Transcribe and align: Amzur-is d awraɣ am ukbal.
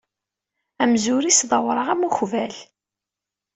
Amzur-is 0.83 1.39
d 1.49 1.51
awraɣ 1.57 1.87
am 1.93 2.05
ukbal. 2.07 2.55